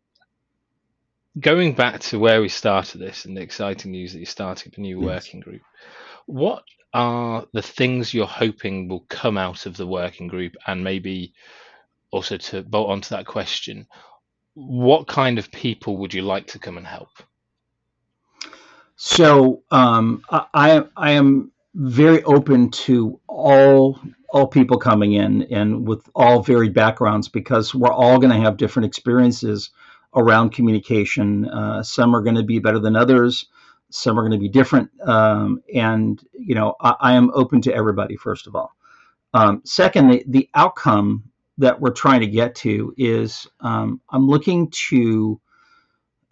[1.39, 4.81] going back to where we started this and the exciting news that you're starting a
[4.81, 5.05] new yes.
[5.05, 5.61] working group,
[6.25, 6.63] what
[6.93, 10.55] are the things you're hoping will come out of the working group?
[10.67, 11.33] And maybe
[12.11, 13.87] also to bolt onto that question,
[14.53, 17.09] what kind of people would you like to come and help?
[18.97, 26.07] So um, I, I am very open to all all people coming in and with
[26.15, 29.71] all varied backgrounds because we're all going to have different experiences
[30.15, 31.47] around communication.
[31.47, 33.47] Uh, some are going to be better than others.
[33.89, 34.89] Some are going to be different.
[35.01, 38.15] Um, and you know, I, I, am open to everybody.
[38.15, 38.75] First of all.
[39.33, 44.69] Um, second, the, the outcome that we're trying to get to is um, I'm looking
[44.89, 45.39] to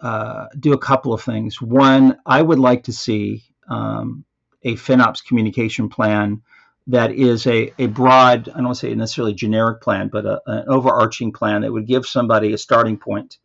[0.01, 1.61] uh, do a couple of things.
[1.61, 4.25] One, I would like to see um,
[4.63, 6.41] a FinOps communication plan
[6.87, 10.41] that is a, a broad, I don't want to say necessarily generic plan, but a,
[10.47, 13.37] an overarching plan that would give somebody a starting point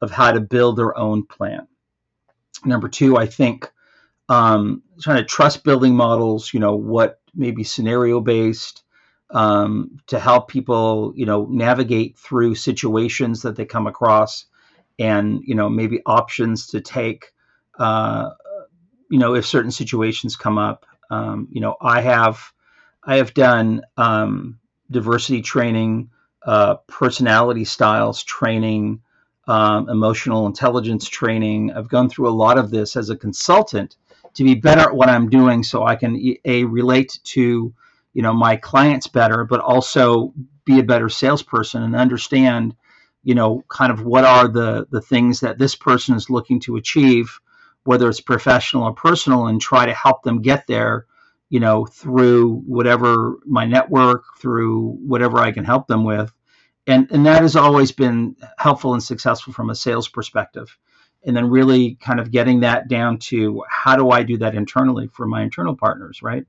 [0.00, 1.66] of how to build their own plan.
[2.64, 3.70] Number two, I think
[4.28, 8.82] um, trying to trust building models, you know, what maybe scenario based
[9.30, 14.46] um, to help people, you know, navigate through situations that they come across
[14.98, 17.32] and, you know, maybe options to take,
[17.78, 18.30] uh,
[19.10, 20.86] you know, if certain situations come up.
[21.10, 22.52] Um, you know, I have,
[23.02, 24.60] I have done um,
[24.90, 26.10] diversity training,
[26.44, 29.00] uh, personality styles training,
[29.50, 31.72] um, emotional intelligence training.
[31.72, 33.96] I've gone through a lot of this as a consultant
[34.34, 37.74] to be better at what I'm doing, so I can a relate to
[38.14, 40.32] you know my clients better, but also
[40.64, 42.76] be a better salesperson and understand
[43.24, 46.76] you know kind of what are the the things that this person is looking to
[46.76, 47.40] achieve,
[47.82, 51.06] whether it's professional or personal, and try to help them get there
[51.48, 56.32] you know through whatever my network through whatever i can help them with
[56.90, 60.76] and and that has always been helpful and successful from a sales perspective.
[61.24, 65.06] And then really kind of getting that down to how do i do that internally
[65.08, 66.44] for my internal partners right?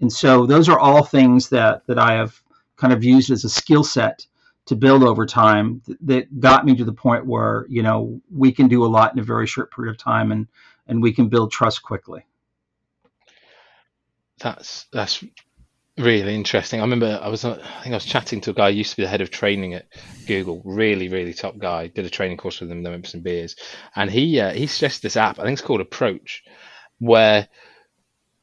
[0.00, 2.40] And so those are all things that that i have
[2.76, 4.26] kind of used as a skill set
[4.66, 8.68] to build over time that got me to the point where you know we can
[8.68, 10.46] do a lot in a very short period of time and
[10.88, 12.24] and we can build trust quickly.
[14.40, 15.24] That's that's
[15.98, 16.80] really interesting.
[16.80, 18.96] I remember I was I think I was chatting to a guy who used to
[18.96, 19.86] be the head of training at
[20.26, 21.88] Google, really really top guy.
[21.88, 23.56] Did a training course with him, then went for some beers,
[23.94, 25.38] and he uh, he suggested this app.
[25.38, 26.44] I think it's called Approach,
[26.98, 27.48] where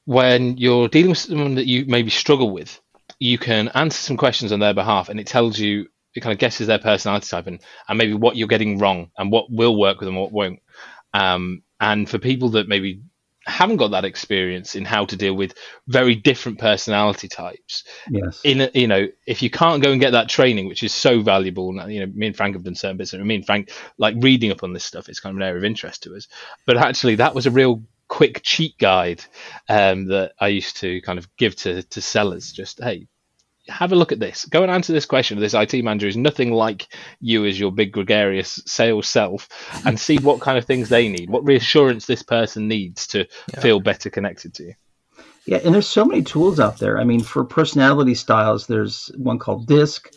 [0.06, 2.80] when you're dealing with someone that you maybe struggle with,
[3.20, 6.40] you can answer some questions on their behalf, and it tells you it kind of
[6.40, 10.00] guesses their personality type and, and maybe what you're getting wrong and what will work
[10.00, 10.60] with them, what won't.
[11.14, 13.02] Um, and for people that maybe
[13.46, 15.54] haven't got that experience in how to deal with
[15.88, 17.84] very different personality types.
[18.10, 18.42] Yes.
[18.44, 21.22] In a, you know, if you can't go and get that training, which is so
[21.22, 23.72] valuable, and you know, me and Frank have done certain bits, and me and Frank
[23.98, 25.10] like reading up on this stuff.
[25.10, 26.28] It's kind of an area of interest to us.
[26.66, 29.24] But actually, that was a real quick cheat guide
[29.70, 32.52] um, that I used to kind of give to to sellers.
[32.52, 33.08] Just hey,
[33.68, 34.46] have a look at this.
[34.46, 35.38] Go and answer this question.
[35.38, 36.88] Of this IT manager is nothing like
[37.20, 39.50] you as your big gregarious sales self,
[39.86, 43.60] and see what kind of things they need, what reassurance this person needs to yeah.
[43.60, 44.74] feel better connected to you.
[45.46, 46.98] Yeah, and there's so many tools out there.
[47.00, 50.10] I mean, for personality styles, there's one called DISC.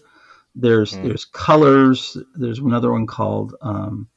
[0.55, 1.05] There's mm.
[1.05, 2.17] there's colors.
[2.35, 4.09] There's another one called um,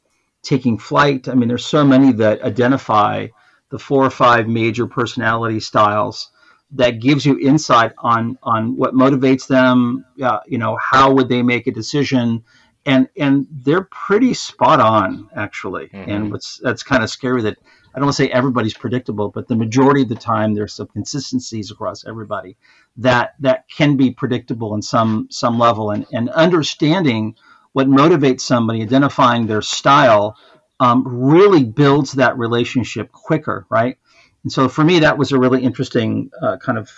[0.41, 1.27] Taking Flight.
[1.27, 3.27] I mean, there's so many that identify
[3.69, 6.29] the four or five major personality styles
[6.73, 10.05] that gives you insight on on what motivates them.
[10.21, 12.43] Uh, you know, how would they make a decision?
[12.85, 15.87] And and they're pretty spot on actually.
[15.87, 16.09] Mm-hmm.
[16.09, 17.57] And what's that's kind of scary that
[17.93, 20.87] I don't want to say everybody's predictable, but the majority of the time there's some
[20.87, 22.57] consistencies across everybody
[22.97, 25.91] that that can be predictable in some some level.
[25.91, 27.35] And and understanding
[27.73, 30.37] what motivates somebody, identifying their style,
[30.79, 33.97] um, really builds that relationship quicker, right?
[34.43, 36.89] And so for me, that was a really interesting uh, kind of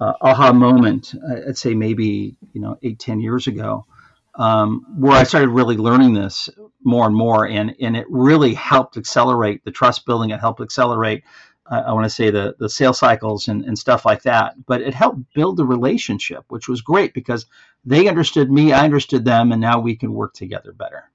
[0.00, 1.14] uh, aha moment.
[1.46, 3.86] I'd say maybe you know eight ten years ago,
[4.34, 6.48] um, where I started really learning this
[6.82, 10.30] more and more, and and it really helped accelerate the trust building.
[10.30, 11.24] It helped accelerate.
[11.70, 14.54] Uh, I want to say the the sales cycles and, and stuff like that.
[14.66, 17.46] But it helped build the relationship, which was great because
[17.84, 21.10] they understood me, I understood them, and now we can work together better.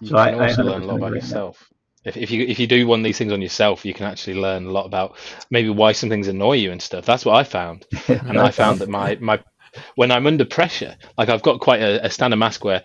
[0.00, 1.68] You so I, also I learn a lot about yourself.
[1.70, 4.06] That if, if you if you do one of these things on yourself, you can
[4.06, 5.16] actually learn a lot about
[5.50, 7.04] maybe why some things annoy you and stuff.
[7.04, 9.40] That's what I found, and I found that my my
[9.96, 12.82] when I'm under pressure, like I've got quite a, a standard mask where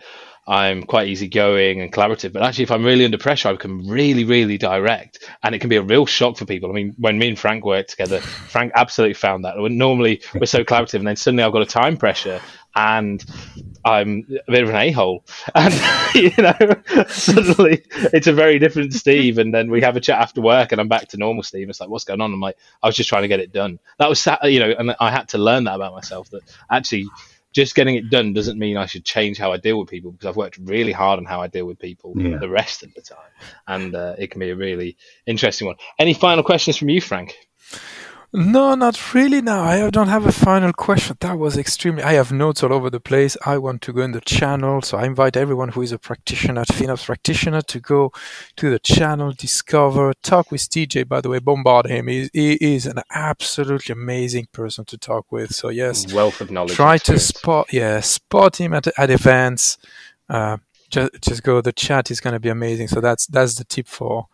[0.48, 2.32] I'm quite easygoing and collaborative.
[2.34, 5.70] But actually, if I'm really under pressure, I become really, really direct, and it can
[5.70, 6.70] be a real shock for people.
[6.70, 9.56] I mean, when me and Frank worked together, Frank absolutely found that.
[9.58, 12.42] Normally we're so collaborative, and then suddenly I've got a time pressure,
[12.76, 13.24] and
[13.86, 15.24] I'm a bit of an a hole,
[15.56, 15.74] and
[16.16, 19.38] you know, suddenly it's a very different Steve.
[19.38, 21.70] And then we have a chat after work, and I'm back to normal Steve.
[21.70, 22.34] It's like, what's going on?
[22.34, 23.80] I'm like, I was just trying to get it done.
[24.00, 26.30] That was, you know, and I had to learn that about myself.
[26.32, 27.08] That actually
[27.54, 30.26] just getting it done doesn't mean I should change how I deal with people because
[30.26, 32.38] I've worked really hard on how I deal with people yeah.
[32.38, 33.32] the rest of the time,
[33.68, 35.78] and uh, it can be a really interesting one.
[36.00, 37.36] Any final questions from you, Frank?
[38.36, 39.42] No, not really.
[39.42, 41.16] Now I don't have a final question.
[41.22, 42.04] That was extremely.
[42.04, 43.38] I have notes all over the place.
[43.46, 46.66] I want to go in the channel, so I invite everyone who is a practitioner,
[46.66, 48.12] FinOps practitioner, to go
[48.58, 51.08] to the channel, discover, talk with TJ.
[51.08, 52.08] By the way, bombard him.
[52.08, 55.56] He, he is an absolutely amazing person to talk with.
[55.56, 56.74] So yes, wealth of knowledge.
[56.74, 59.78] Try to spot, yeah, spot him at at events.
[60.30, 60.58] Uh,
[60.90, 61.62] just, just go.
[61.62, 62.90] The chat is going to be amazing.
[62.90, 64.28] So that's that's the tip for.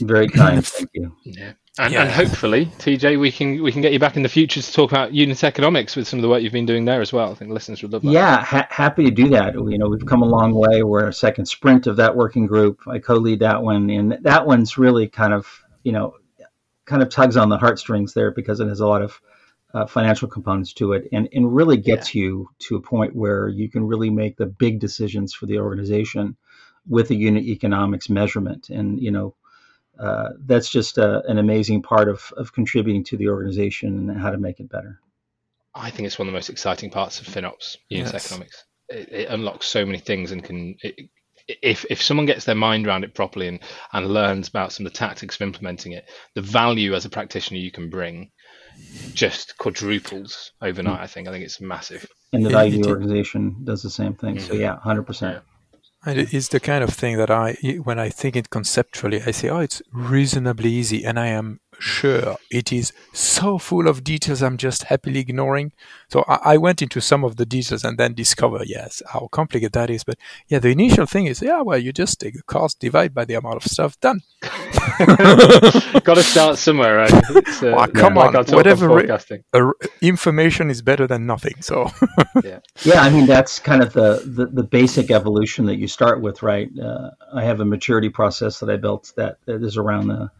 [0.00, 0.66] Very kind.
[0.66, 1.16] Thank you.
[1.22, 1.52] Yeah.
[1.76, 2.02] And, yeah.
[2.02, 4.92] and, hopefully, TJ, we can we can get you back in the future to talk
[4.92, 7.32] about unit economics with some of the work you've been doing there as well.
[7.32, 8.12] I think listeners would love that.
[8.12, 9.54] Yeah, ha- happy to do that.
[9.54, 10.84] You know, we've come a long way.
[10.84, 12.82] We're a second sprint of that working group.
[12.86, 16.16] I co-lead that one, and that one's really kind of you know,
[16.86, 19.20] kind of tugs on the heartstrings there because it has a lot of
[19.72, 22.22] uh, financial components to it, and and really gets yeah.
[22.22, 26.36] you to a point where you can really make the big decisions for the organization
[26.88, 29.34] with a unit economics measurement, and you know
[29.98, 34.20] uh, that's just a, uh, an amazing part of, of contributing to the organization and
[34.20, 35.00] how to make it better.
[35.74, 38.26] I think it's one of the most exciting parts of FinOps, unit yes.
[38.26, 38.64] economics.
[38.88, 41.08] It, it, unlocks so many things and can, it,
[41.46, 43.60] if if someone gets their mind around it properly and,
[43.92, 47.58] and learns about some of the tactics of implementing it, the value as a practitioner
[47.58, 48.30] you can bring
[49.14, 51.00] just quadruples overnight.
[51.00, 51.28] I think.
[51.28, 52.06] I think it's massive.
[52.32, 54.36] And the value of the organization does the same thing.
[54.36, 54.46] Mm-hmm.
[54.46, 55.06] So yeah, hundred yeah.
[55.06, 55.42] percent.
[56.06, 59.48] And it's the kind of thing that I, when I think it conceptually, I say,
[59.48, 61.04] oh, it's reasonably easy.
[61.04, 65.72] And I am sure it is so full of details I'm just happily ignoring.
[66.08, 69.72] So I, I, went into some of the details and then discover, yes, how complicated
[69.72, 70.04] that is.
[70.04, 70.18] But
[70.48, 73.34] yeah, the initial thing is, yeah, well, you just take the cost, divide by the
[73.34, 74.20] amount of stuff, done.
[74.98, 77.10] Got to start somewhere, right?
[77.30, 79.08] It's, uh, well, come yeah, on, like whatever re-
[79.52, 79.70] uh,
[80.00, 81.54] information is better than nothing.
[81.60, 81.90] So
[82.44, 83.00] yeah, yeah.
[83.00, 86.70] I mean, that's kind of the, the, the basic evolution that you start with, right?
[86.78, 90.30] Uh, I have a maturity process that I built that, that is around the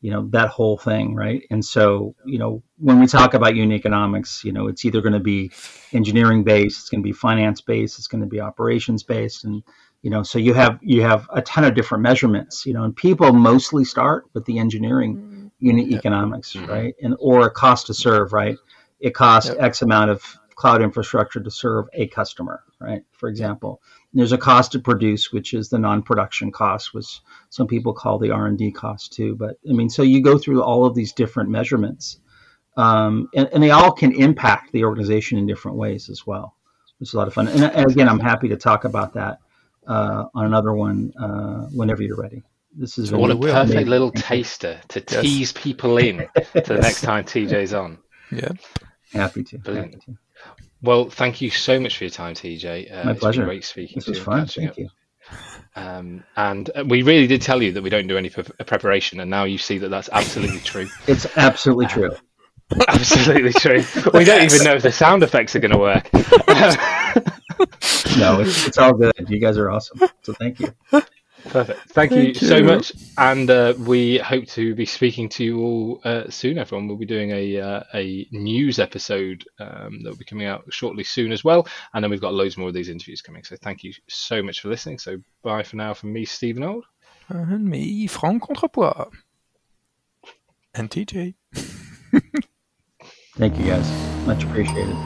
[0.00, 3.76] you know that whole thing right and so you know when we talk about unit
[3.76, 5.50] economics you know it's either going to be
[5.92, 9.62] engineering based it's going to be finance based it's going to be operations based and
[10.02, 12.96] you know so you have you have a ton of different measurements you know and
[12.96, 15.46] people mostly start with the engineering mm-hmm.
[15.58, 15.98] unit yep.
[15.98, 16.70] economics mm-hmm.
[16.70, 18.56] right and or a cost to serve right
[19.00, 19.58] it costs yep.
[19.60, 23.82] x amount of cloud infrastructure to serve a customer right for example
[24.12, 28.30] there's a cost to produce which is the non-production cost which some people call the
[28.30, 32.18] r&d cost too but i mean so you go through all of these different measurements
[32.76, 36.54] um, and, and, they all can impact the organization in different ways as well.
[37.00, 37.48] It's a lot of fun.
[37.48, 39.38] And, and again i'm happy to talk about that
[39.86, 42.42] uh, on another one uh, whenever you're ready.
[42.76, 43.88] This is what a perfect amazing.
[43.88, 45.22] little taster to yes.
[45.22, 46.18] tease people in
[46.54, 47.98] to the next time tj's on.
[48.30, 48.52] Yeah.
[49.12, 50.16] Happy to, happy to.
[50.82, 52.92] Well, thank you so much for your time, TJ.
[52.92, 53.44] Uh, My pleasure.
[53.44, 54.24] great speaking this to was you.
[54.24, 54.46] Fun.
[54.46, 54.78] Thank up.
[54.78, 54.88] you.
[55.76, 59.30] Um, and we really did tell you that we don't do any pre- preparation, and
[59.30, 60.88] now you see that that's absolutely true.
[61.06, 62.10] It's absolutely um, true.
[62.86, 63.82] Absolutely true.
[64.14, 66.08] We don't even know if the sound effects are going to work.
[68.16, 69.12] no, it's, it's all good.
[69.28, 69.98] You guys are awesome.
[70.22, 70.72] So thank you.
[71.48, 71.80] Perfect.
[71.90, 72.92] Thank, Thank you, you, so much.
[73.18, 76.86] And uh, we hope to be speaking to you all uh, soon, everyone.
[76.86, 81.04] We'll be doing a, uh, a news episode um, that will be coming out shortly
[81.04, 81.66] soon as well.
[81.94, 83.44] And then we've got loads more of these interviews coming.
[83.44, 84.98] So thank you so much for listening.
[84.98, 86.84] So bye for now from me, Stephen Old.
[87.28, 89.08] And me, Frank Contrepois.
[90.74, 91.34] And TJ.
[93.36, 93.88] Thank you, guys.
[94.26, 94.96] Much appreciated.